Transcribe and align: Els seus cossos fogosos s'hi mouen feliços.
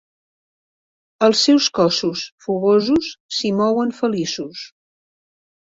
Els 1.27 1.43
seus 1.49 1.67
cossos 1.81 2.25
fogosos 2.47 3.13
s'hi 3.37 3.53
mouen 3.61 3.97
feliços. 4.01 4.69